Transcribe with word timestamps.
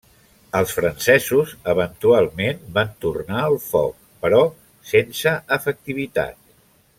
Els 0.59 0.71
francesos 0.77 1.51
eventualment 1.73 2.63
van 2.77 2.91
tornar 3.05 3.43
el 3.51 3.59
foc, 3.67 4.01
però 4.25 4.41
sense 4.95 5.37
efectivitat. 5.59 6.43